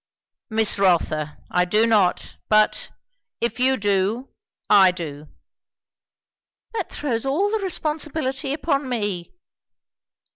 [0.49, 2.37] "Miss Rotha, I do not.
[2.49, 2.89] But
[3.39, 4.29] if you do,
[4.67, 5.27] I do."
[6.73, 9.31] "That throws all the responsibility upon me."